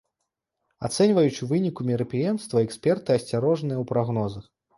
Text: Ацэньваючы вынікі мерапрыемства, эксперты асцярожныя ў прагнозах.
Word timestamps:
Ацэньваючы 0.87 1.47
вынікі 1.51 1.81
мерапрыемства, 1.89 2.65
эксперты 2.69 3.09
асцярожныя 3.19 3.77
ў 3.79 3.85
прагнозах. 3.95 4.51